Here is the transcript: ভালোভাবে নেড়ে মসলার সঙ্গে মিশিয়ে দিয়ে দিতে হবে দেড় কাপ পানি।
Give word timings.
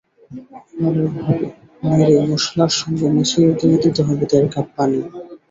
ভালোভাবে 0.79 1.47
নেড়ে 1.83 2.17
মসলার 2.29 2.71
সঙ্গে 2.79 3.05
মিশিয়ে 3.15 3.49
দিয়ে 3.59 3.77
দিতে 3.83 4.01
হবে 4.07 4.23
দেড় 4.31 4.47
কাপ 4.53 4.67
পানি। 4.75 4.99